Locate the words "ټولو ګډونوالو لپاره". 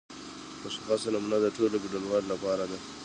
1.55-2.63